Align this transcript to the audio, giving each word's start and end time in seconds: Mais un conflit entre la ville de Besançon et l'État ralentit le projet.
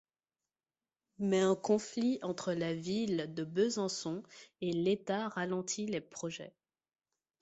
Mais 1.19 1.41
un 1.41 1.53
conflit 1.55 2.17
entre 2.23 2.53
la 2.53 2.73
ville 2.73 3.31
de 3.35 3.43
Besançon 3.43 4.23
et 4.59 4.71
l'État 4.71 5.29
ralentit 5.29 5.85
le 5.85 6.01
projet. 6.01 6.55